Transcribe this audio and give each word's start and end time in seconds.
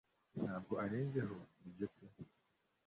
Ntabwo 0.41 0.73
arenzeho! 0.83 1.35
Nibyo 1.59 1.87
pe 1.93 2.03